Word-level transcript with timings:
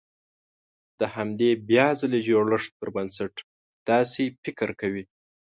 د 0.99 1.01
همدې 1.15 1.49
بيا 1.69 1.87
ځلې 2.01 2.19
جوړښت 2.27 2.71
پر 2.79 2.89
بنسټ 2.95 3.33
داسې 3.89 4.23
فکر 4.43 4.69
کوي. 4.81 5.03